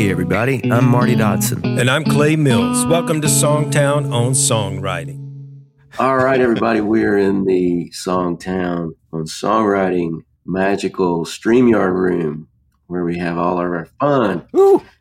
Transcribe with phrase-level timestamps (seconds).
[0.00, 1.78] Hey, everybody, I'm Marty Dodson.
[1.78, 2.86] And I'm Clay Mills.
[2.86, 5.66] Welcome to Songtown on Songwriting.
[5.98, 12.48] All right, everybody, we're in the Songtown on Songwriting magical StreamYard room
[12.86, 14.48] where we have all of our fun.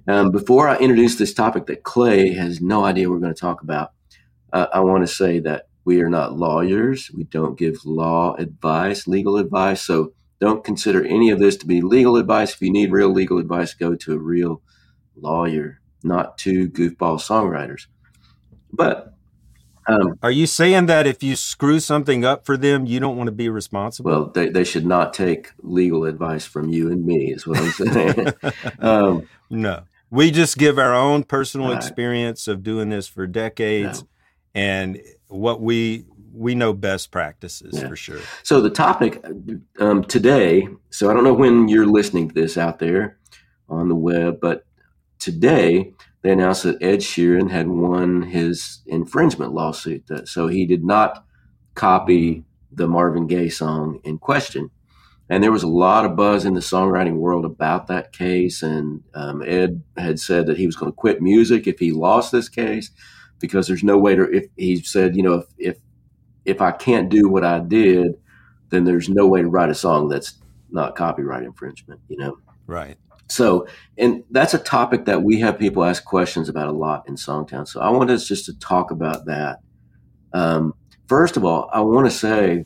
[0.05, 3.61] Um, before I introduce this topic that Clay has no idea we're going to talk
[3.61, 3.93] about,
[4.51, 7.09] uh, I want to say that we are not lawyers.
[7.15, 9.81] We don't give law advice, legal advice.
[9.81, 10.11] So
[10.41, 12.53] don't consider any of this to be legal advice.
[12.53, 14.61] If you need real legal advice, go to a real
[15.21, 17.87] lawyer, not two goofball songwriters.
[18.71, 19.13] But
[19.89, 23.27] um, are you saying that if you screw something up for them, you don't want
[23.27, 24.11] to be responsible?
[24.11, 27.71] Well, they, they should not take legal advice from you and me, is what I'm
[27.71, 28.27] saying.
[28.79, 31.77] um, no, we just give our own personal right.
[31.77, 34.07] experience of doing this for decades, no.
[34.53, 37.87] and what we we know best practices yeah.
[37.87, 38.19] for sure.
[38.43, 39.25] So the topic
[39.79, 40.67] um, today.
[40.91, 43.17] So I don't know when you're listening to this out there
[43.67, 44.65] on the web, but
[45.19, 50.07] today they announced that Ed Sheeran had won his infringement lawsuit.
[50.07, 51.25] That, so he did not
[51.75, 54.69] copy the Marvin Gaye song in question.
[55.29, 58.63] And there was a lot of buzz in the songwriting world about that case.
[58.63, 62.31] And um, Ed had said that he was going to quit music if he lost
[62.31, 62.89] this case
[63.39, 65.77] because there's no way to, if he said, you know, if, if
[66.45, 68.15] if I can't do what I did,
[68.69, 70.33] then there's no way to write a song that's
[70.71, 72.37] not copyright infringement, you know?
[72.65, 72.97] Right.
[73.29, 77.15] So, and that's a topic that we have people ask questions about a lot in
[77.15, 77.67] Songtown.
[77.67, 79.59] So I want us just to talk about that.
[80.33, 80.73] Um,
[81.07, 82.65] first of all, I want to say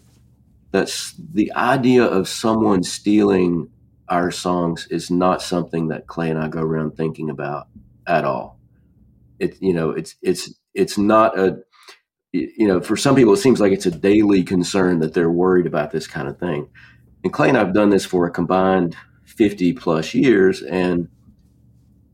[0.71, 0.89] that
[1.33, 3.69] the idea of someone stealing
[4.07, 7.67] our songs is not something that Clay and I go around thinking about
[8.07, 8.57] at all.
[9.39, 11.59] It, you know, it's, it's, it's not a,
[12.31, 15.67] you know, for some people, it seems like it's a daily concern that they're worried
[15.67, 16.69] about this kind of thing.
[17.23, 18.95] And Clay and I have done this for a combined
[19.35, 21.09] 50 plus years, and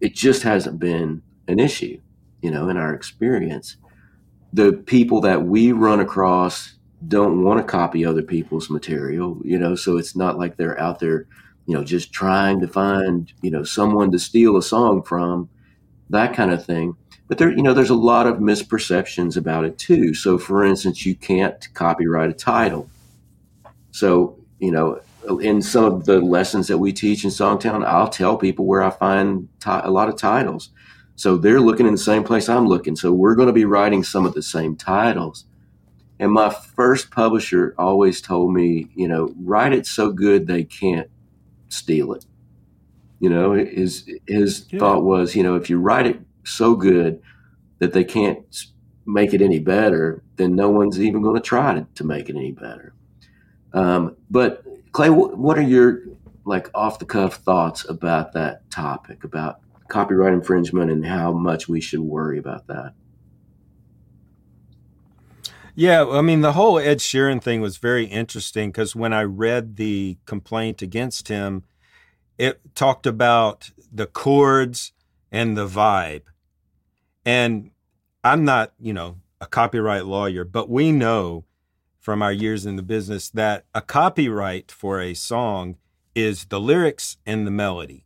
[0.01, 1.99] it just hasn't been an issue,
[2.41, 3.77] you know, in our experience.
[4.53, 6.75] The people that we run across
[7.07, 10.99] don't want to copy other people's material, you know, so it's not like they're out
[10.99, 11.27] there,
[11.65, 15.49] you know, just trying to find, you know, someone to steal a song from,
[16.09, 16.95] that kind of thing
[17.29, 20.15] but there, you know, there's a lot of misperceptions about it too.
[20.15, 22.89] So, for instance, you can't copyright a title.
[23.91, 24.99] So, you know,
[25.37, 28.89] in some of the lessons that we teach in Songtown, I'll tell people where I
[28.89, 30.71] find t- a lot of titles.
[31.15, 32.95] So they're looking in the same place I'm looking.
[32.95, 35.45] So we're going to be writing some of the same titles.
[36.19, 41.09] And my first publisher always told me, you know, write it so good they can't
[41.69, 42.25] steal it.
[43.19, 44.79] You know, his his yeah.
[44.79, 47.21] thought was, you know, if you write it so good
[47.79, 48.39] that they can't
[49.05, 52.35] make it any better, then no one's even going to try to, to make it
[52.35, 52.93] any better.
[53.73, 54.63] Um, but
[54.99, 56.01] Clay, what are your
[56.43, 61.79] like off the cuff thoughts about that topic about copyright infringement and how much we
[61.79, 62.95] should worry about that?
[65.73, 69.77] Yeah, I mean, the whole Ed Sheeran thing was very interesting because when I read
[69.77, 71.63] the complaint against him,
[72.37, 74.91] it talked about the chords
[75.31, 76.23] and the vibe.
[77.23, 77.71] And
[78.21, 81.45] I'm not, you know, a copyright lawyer, but we know
[82.09, 85.75] from our years in the business that a copyright for a song
[86.15, 88.03] is the lyrics and the melody.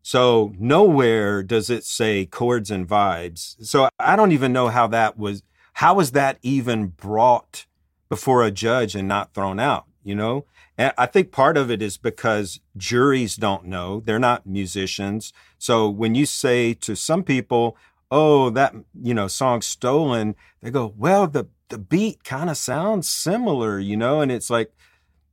[0.00, 3.56] So nowhere does it say chords and vibes.
[3.66, 7.66] So I don't even know how that was how was that even brought
[8.08, 10.44] before a judge and not thrown out, you know?
[10.78, 14.04] And I think part of it is because juries don't know.
[14.06, 15.32] They're not musicians.
[15.58, 17.76] So when you say to some people,
[18.08, 23.08] oh, that, you know, song stolen, they go, well, the, the beat kind of sounds
[23.08, 24.72] similar, you know, and it's like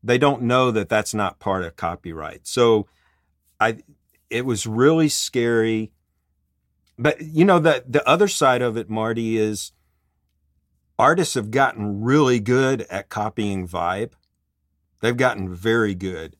[0.02, 2.48] they don't know that that's not part of copyright.
[2.48, 2.88] So
[3.60, 3.80] I,
[4.30, 5.92] it was really scary.
[6.98, 9.72] But, you know, the, the other side of it, Marty, is
[10.98, 14.14] artists have gotten really good at copying vibe.
[15.02, 16.38] They've gotten very good.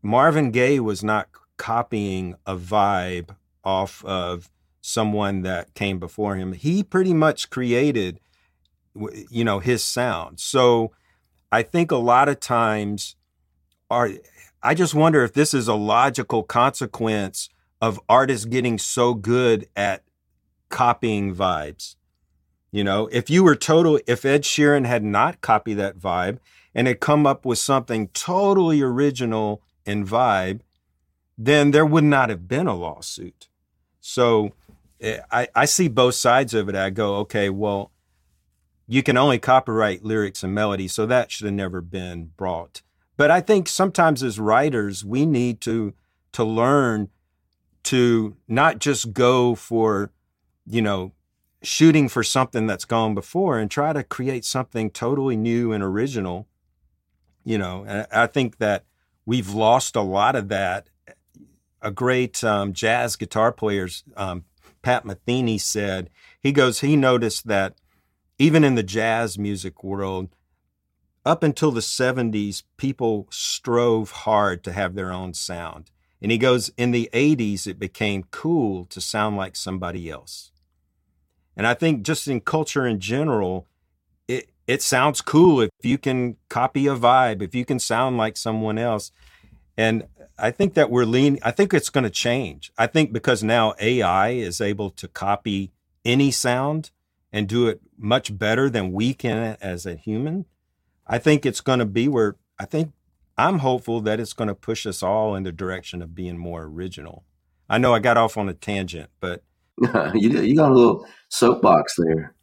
[0.00, 1.28] Marvin Gaye was not
[1.58, 4.50] copying a vibe off of
[4.80, 6.52] someone that came before him.
[6.54, 8.20] He pretty much created,
[9.30, 10.40] you know, his sound.
[10.40, 10.92] So
[11.50, 13.16] I think a lot of times
[13.90, 14.10] are
[14.62, 17.48] I just wonder if this is a logical consequence
[17.80, 20.02] of artists getting so good at
[20.68, 21.94] copying vibes.
[22.70, 26.38] You know, if you were total, if Ed Sheeran had not copied that vibe
[26.74, 30.60] and had come up with something totally original in vibe,
[31.38, 33.48] then there would not have been a lawsuit.
[34.00, 34.52] So
[35.00, 36.74] Eh, I, I see both sides of it.
[36.74, 37.92] I go, okay, well,
[38.90, 42.80] you can only copyright lyrics and melody, so that should have never been brought.
[43.18, 45.94] But I think sometimes as writers, we need to
[46.32, 47.10] to learn
[47.84, 50.10] to not just go for,
[50.66, 51.12] you know,
[51.62, 56.46] shooting for something that's gone before and try to create something totally new and original.
[57.44, 58.84] You know, and I think that
[59.26, 60.88] we've lost a lot of that.
[61.80, 64.44] A great um, jazz guitar player, um,
[64.82, 67.74] Pat Metheny, said he goes, he noticed that
[68.38, 70.28] even in the jazz music world,
[71.24, 75.90] up until the 70s, people strove hard to have their own sound.
[76.22, 80.52] And he goes, in the 80s, it became cool to sound like somebody else.
[81.56, 83.66] And I think just in culture in general,
[84.26, 88.36] it, it sounds cool if you can copy a vibe, if you can sound like
[88.36, 89.10] someone else.
[89.76, 90.06] And
[90.38, 92.72] I think that we're leaning, I think it's going to change.
[92.78, 95.72] I think because now AI is able to copy
[96.04, 96.90] any sound
[97.32, 100.46] and do it much better than we can as a human.
[101.06, 102.92] I think it's going to be where I think
[103.36, 106.64] I'm hopeful that it's going to push us all in the direction of being more
[106.64, 107.24] original.
[107.68, 109.42] I know I got off on a tangent, but
[110.14, 112.34] you you got a little soapbox there.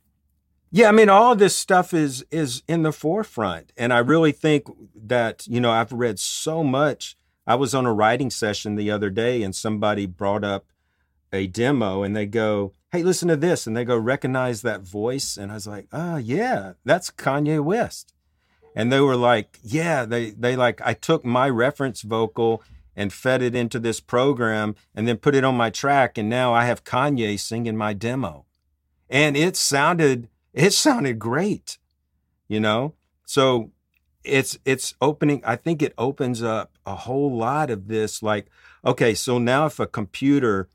[0.71, 4.67] Yeah, I mean, all this stuff is is in the forefront, and I really think
[4.95, 7.17] that you know I've read so much.
[7.47, 10.65] I was on a writing session the other day, and somebody brought up
[11.31, 15.35] a demo, and they go, "Hey, listen to this," and they go, "Recognize that voice?"
[15.37, 18.13] And I was like, "Oh yeah, that's Kanye West."
[18.73, 22.63] And they were like, "Yeah, they they like I took my reference vocal."
[22.95, 26.53] and fed it into this program and then put it on my track and now
[26.53, 28.45] I have Kanye singing my demo.
[29.09, 31.77] And it sounded it sounded great.
[32.47, 32.93] You know?
[33.25, 33.71] So
[34.23, 38.47] it's it's opening I think it opens up a whole lot of this like
[38.85, 40.69] okay, so now if a computer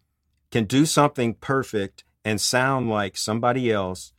[0.51, 4.13] can do something perfect and sound like somebody else,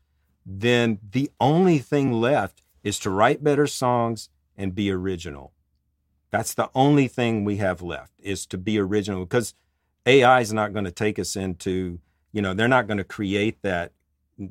[0.46, 5.54] then the only thing left is to write better songs and be original.
[6.32, 9.54] That's the only thing we have left is to be original because
[10.06, 12.00] AI is not going to take us into,
[12.32, 13.92] you know, they're not going to create that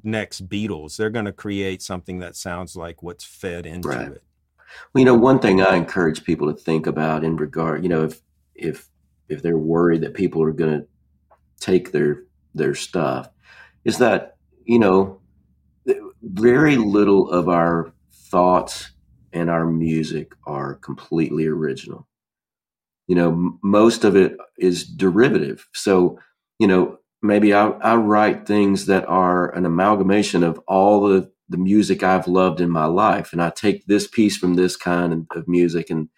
[0.05, 0.97] next Beatles.
[0.97, 4.13] They're going to create something that sounds like what's fed into right.
[4.13, 4.23] it.
[4.93, 8.05] Well, you know, one thing I encourage people to think about in regard, you know,
[8.05, 8.21] if
[8.55, 8.89] if
[9.29, 10.87] if they're worried that people are going to
[11.59, 12.25] take their
[12.55, 13.31] their stuff,
[13.85, 14.37] is that
[14.71, 15.21] you know,
[16.23, 17.93] very little of our
[18.31, 18.91] thoughts
[19.33, 22.07] and our music are completely original.
[23.09, 25.67] You know, m- most of it is derivative.
[25.75, 26.21] So,
[26.61, 31.59] you know, maybe I, I write things that are an amalgamation of all the, the
[31.59, 33.33] music I've loved in my life.
[33.33, 36.09] And I take this piece from this kind of music and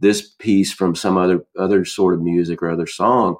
[0.00, 3.36] this piece from some other, other sort of music or other song.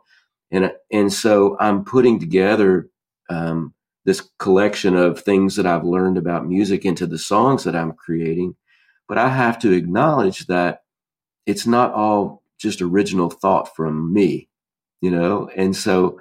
[0.51, 2.89] And, and so I'm putting together,
[3.33, 3.75] um,
[4.05, 8.57] this collection of things that I've learned about music into the songs that I'm creating.
[9.09, 10.83] But I have to acknowledge that
[11.47, 14.49] it's not all just original thought from me,
[15.01, 15.51] you know?
[15.57, 16.21] And so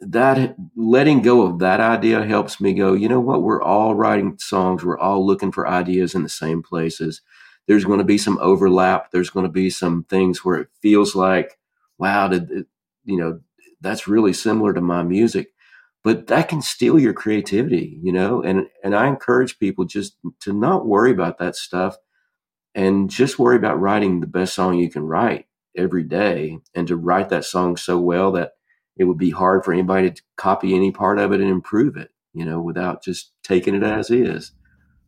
[0.00, 3.42] that letting go of that idea helps me go, you know what?
[3.42, 4.84] We're all writing songs.
[4.84, 7.20] We're all looking for ideas in the same places.
[7.66, 9.10] There's going to be some overlap.
[9.10, 11.58] There's going to be some things where it feels like,
[11.98, 12.66] wow, did
[13.04, 13.40] you know,
[13.80, 15.49] that's really similar to my music
[16.02, 18.42] but that can steal your creativity you know?
[18.42, 21.96] And and i encourage people just to not worry about that stuff
[22.74, 26.96] and just worry about writing the best song you can write every day and to
[26.96, 28.52] write that song so well that
[28.96, 32.10] it would be hard for anybody to copy any part of it and improve it
[32.32, 34.52] you know without just taking it as is.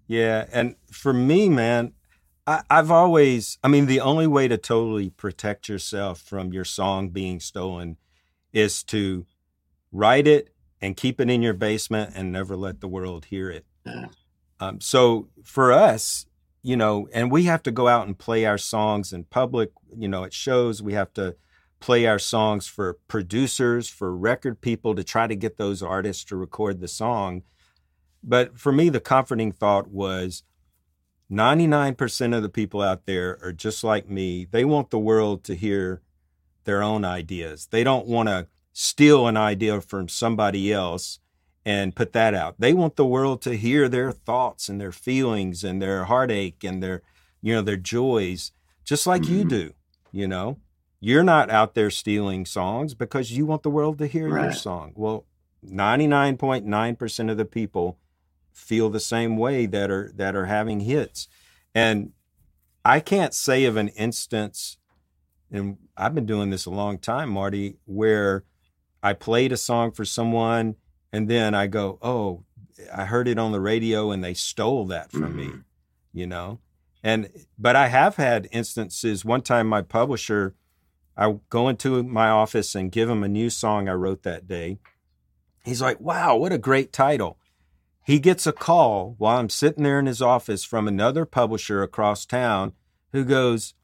[0.07, 1.93] Yeah and for me man
[2.47, 7.11] I, i've always i mean the only way to totally protect yourself from your song
[7.11, 7.97] being stolen
[8.53, 9.27] is to
[9.93, 10.53] write it
[10.83, 14.07] and keep it in your basement and never let the world hear it yeah.
[14.61, 16.27] um, so for us
[16.63, 20.09] you know, and we have to go out and play our songs in public, you
[20.09, 20.81] know, at shows.
[20.81, 21.37] We have to
[21.81, 26.37] play our songs for producers, for record people to try to get those artists to
[26.37, 27.43] record the song.
[28.23, 30.45] But for me, the comforting thought was
[31.31, 34.47] 99% of the people out there are just like me.
[34.49, 36.01] They want the world to hear
[36.63, 37.67] their own ideas.
[37.67, 41.19] They don't want to steal an idea from somebody else
[41.65, 42.57] and put that out.
[42.59, 46.83] They want the world to hear their thoughts and their feelings and their heartache and
[46.83, 47.03] their,
[47.41, 48.53] you know, their joys,
[48.85, 49.35] just like mm-hmm.
[49.35, 49.73] you do.
[50.11, 50.59] You know,
[51.01, 54.45] you're not out there stealing songs because you want the world to hear right.
[54.45, 54.93] your song.
[54.95, 55.27] Well,
[55.65, 57.99] 99.9% of the people
[58.53, 61.29] feel the same way that are that are having hits.
[61.75, 62.13] And
[62.85, 64.77] I can't say of an instance
[65.53, 68.45] and I've been doing this a long time, Marty, where
[69.03, 70.77] I played a song for someone
[71.13, 72.45] and then I go, oh,
[72.95, 75.37] I heard it on the radio and they stole that from mm-hmm.
[75.37, 75.51] me,
[76.13, 76.61] you know?
[77.03, 79.25] And, but I have had instances.
[79.25, 80.55] One time my publisher
[81.17, 84.79] I go into my office and give him a new song I wrote that day.
[85.65, 87.39] He's like, wow, what a great title.
[88.05, 92.27] He gets a call while I'm sitting there in his office from another publisher across
[92.27, 92.73] town
[93.13, 93.75] who goes,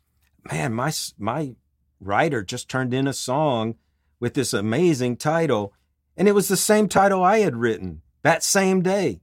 [0.50, 1.54] man, my, my
[2.00, 3.76] writer just turned in a song
[4.20, 5.72] with this amazing title.
[6.16, 9.20] And it was the same title I had written that same day.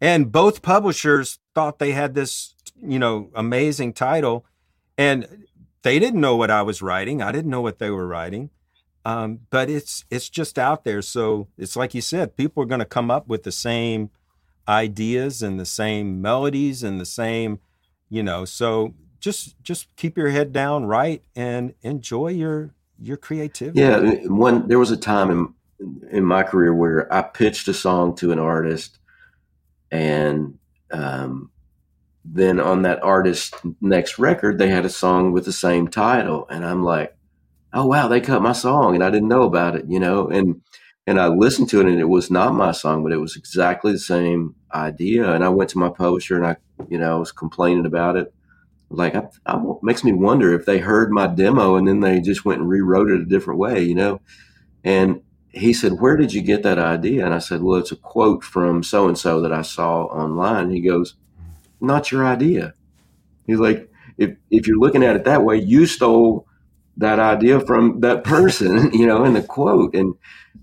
[0.00, 4.44] And both publishers thought they had this, you know, amazing title.
[4.98, 5.46] And
[5.82, 7.22] they didn't know what I was writing.
[7.22, 8.50] I didn't know what they were writing.
[9.04, 11.02] Um, but it's it's just out there.
[11.02, 14.10] So it's like you said, people are going to come up with the same
[14.68, 17.58] ideas and the same melodies and the same,
[18.08, 18.44] you know.
[18.44, 23.80] So just just keep your head down, write, and enjoy your your creativity.
[23.80, 25.54] Yeah, one there was a time in
[26.10, 28.98] in my career where I pitched a song to an artist,
[29.90, 30.58] and
[30.92, 31.50] um,
[32.24, 36.64] then on that artist's next record, they had a song with the same title, and
[36.64, 37.16] I'm like,
[37.72, 40.62] oh wow, they cut my song, and I didn't know about it, you know, and
[41.06, 43.92] and I listened to it, and it was not my song, but it was exactly
[43.92, 46.56] the same idea, and I went to my publisher, and I,
[46.88, 48.32] you know, I was complaining about it,
[48.92, 52.44] like, I, I, makes me wonder if they heard my demo and then they just
[52.44, 54.20] went and rewrote it a different way, you know,
[54.84, 55.22] and
[55.52, 57.24] he said, Where did you get that idea?
[57.24, 60.70] And I said, Well, it's a quote from so and so that I saw online.
[60.70, 61.14] he goes,
[61.80, 62.74] Not your idea.
[63.46, 66.46] He's like, if, if you're looking at it that way, you stole
[66.96, 69.94] that idea from that person, you know, in the quote.
[69.94, 70.14] And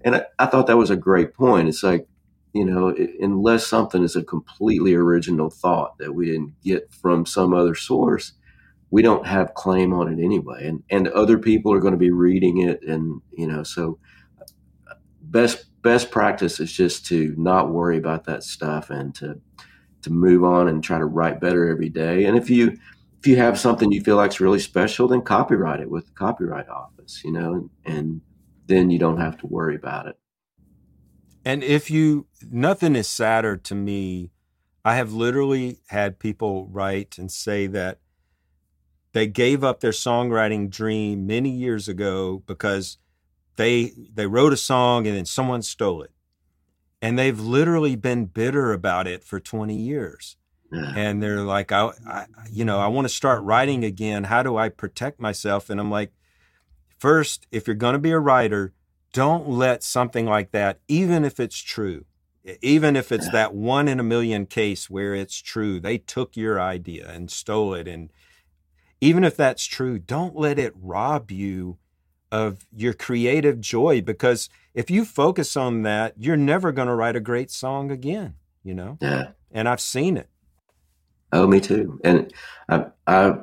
[0.01, 1.67] and I, I thought that was a great point.
[1.67, 2.07] It's like,
[2.53, 7.25] you know, it, unless something is a completely original thought that we didn't get from
[7.25, 8.34] some other source,
[8.91, 10.68] we don't have claim on it anyway.
[10.68, 14.00] And and other people are going to be reading it, and you know, so
[14.89, 19.39] uh, best best practice is just to not worry about that stuff and to
[20.01, 22.25] to move on and try to write better every day.
[22.25, 22.77] And if you
[23.20, 26.13] if you have something you feel like is really special, then copyright it with the
[26.13, 28.22] copyright office, you know, and, and
[28.68, 30.18] then you don't have to worry about it.
[31.46, 34.31] And if you nothing is sadder to me,
[34.84, 38.00] I have literally had people write and say that
[39.13, 42.98] they gave up their songwriting dream many years ago because
[43.55, 46.12] they they wrote a song and then someone stole it.
[47.01, 50.36] And they've literally been bitter about it for 20 years.
[50.72, 50.93] Yeah.
[50.96, 54.25] and they're like I, I you know i want to start writing again.
[54.25, 55.69] How do i protect myself?
[55.69, 56.12] And i'm like
[57.00, 58.74] first if you're going to be a writer
[59.13, 62.06] don't let something like that even if it's true
[62.62, 66.60] even if it's that one in a million case where it's true they took your
[66.60, 68.10] idea and stole it and
[69.01, 71.78] even if that's true don't let it rob you
[72.32, 77.16] of your creative joy because if you focus on that, you're never going to write
[77.16, 78.98] a great song again, you know?
[79.01, 79.32] Yeah.
[79.51, 80.30] And I've seen it.
[81.32, 82.00] Oh, me too.
[82.04, 82.32] And
[82.70, 83.34] I, I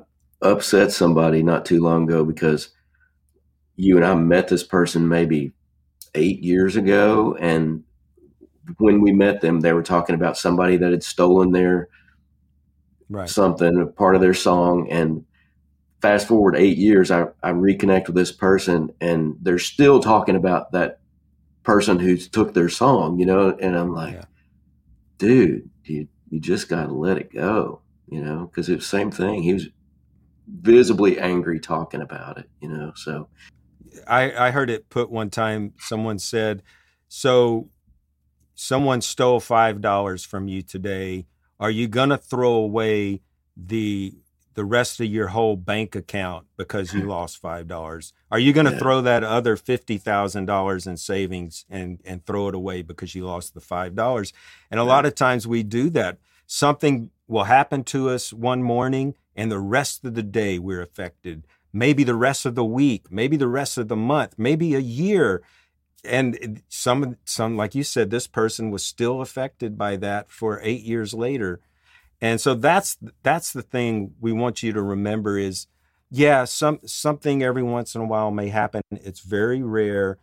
[0.43, 2.71] upset somebody not too long ago because
[3.76, 5.52] you and I met this person maybe
[6.14, 7.37] eight years ago.
[7.38, 7.85] And
[8.78, 11.88] when we met them, they were talking about somebody that had stolen their
[13.09, 13.28] right.
[13.28, 14.88] something, a part of their song.
[14.90, 15.25] And
[16.00, 20.73] fast forward eight years, I, I reconnect with this person and they're still talking about
[20.73, 21.00] that
[21.62, 24.25] person who took their song, you know, and I'm like, yeah.
[25.18, 29.11] dude, you, you just got to let it go, you know, because it's the same
[29.11, 29.42] thing.
[29.42, 29.68] He was
[30.49, 33.28] visibly angry talking about it, you know, so.
[34.07, 36.62] I, I heard it put one time, someone said,
[37.09, 37.69] so
[38.55, 41.26] someone stole $5 from you today.
[41.59, 43.23] Are you going to throw away
[43.57, 44.15] the
[44.57, 48.12] the rest of your whole bank account because you lost five dollars?
[48.31, 48.79] Are you going to yeah.
[48.79, 53.25] throw that other fifty thousand dollars in savings and and throw it away because you
[53.25, 54.33] lost the five dollars?
[54.71, 56.19] And a lot of times we do that.
[56.47, 61.47] Something will happen to us one morning, and the rest of the day we're affected.
[61.76, 65.42] Maybe the rest of the week, maybe the rest of the month, maybe a year.
[66.04, 70.83] And some, some, like you said, this person was still affected by that for eight
[70.83, 71.61] years later
[72.21, 75.66] and so that's that's the thing we want you to remember is
[76.11, 78.83] yeah, some something every once in a while may happen.
[78.90, 80.18] It's very rare,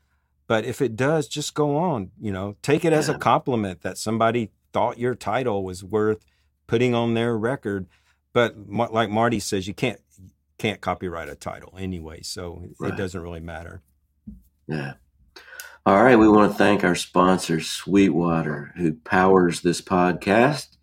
[0.47, 3.97] but if it does, just go on, you know, take it as a compliment that
[3.97, 6.25] somebody thought your title was worth
[6.67, 7.87] putting on their record.
[8.31, 9.99] But like Marty says, you can't
[10.63, 12.93] can't copyright a title anyway, so right.
[12.93, 13.81] it doesn't really matter.
[14.65, 14.93] Yeah.
[15.85, 20.77] All right, we want to thank our sponsor, Sweetwater, who powers this podcast.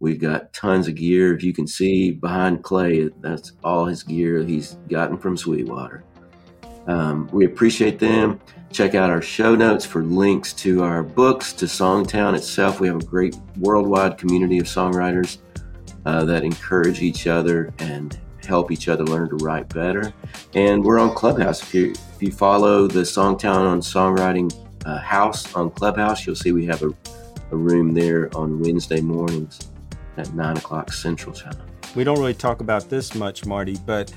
[0.00, 1.32] We've got tons of gear.
[1.36, 6.02] If you can see behind Clay, that's all his gear he's gotten from Sweetwater.
[6.88, 8.40] Um, we appreciate them.
[8.72, 12.80] Check out our show notes for links to our books, to Songtown itself.
[12.80, 15.38] We have a great worldwide community of songwriters
[16.06, 20.12] uh, that encourage each other and help each other learn to write better.
[20.54, 21.62] And we're on Clubhouse.
[21.62, 24.52] If you if you follow the Songtown on Songwriting
[24.84, 26.92] uh, House on Clubhouse, you'll see we have a,
[27.50, 29.60] a room there on Wednesday mornings
[30.16, 31.56] at nine o'clock Central Time.
[31.94, 34.12] We don't really talk about this much, Marty, but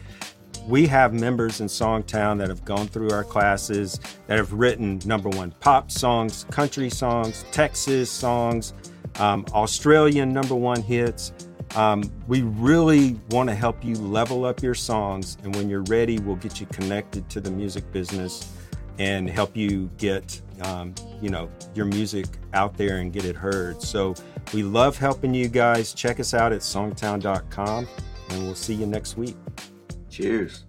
[0.68, 5.30] we have members in Songtown that have gone through our classes that have written number
[5.30, 8.74] one pop songs, country songs, Texas songs,
[9.20, 11.34] um, Australian number one hits.
[11.76, 16.20] Um, we really want to help you level up your songs, and when you're ready,
[16.20, 18.52] we'll get you connected to the music business
[18.98, 23.82] and help you get um, you know your music out there and get it heard.
[23.82, 24.16] So
[24.54, 25.94] we love helping you guys.
[25.94, 27.88] Check us out at songtown.com,
[28.30, 29.36] and we'll see you next week.
[30.10, 30.64] Cheers.